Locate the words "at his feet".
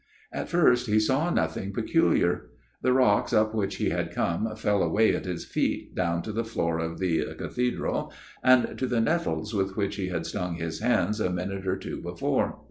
5.15-5.93